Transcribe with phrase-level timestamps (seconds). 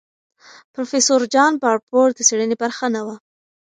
[0.73, 3.15] پروفیسور جان باربور د څېړنې برخه نه وه.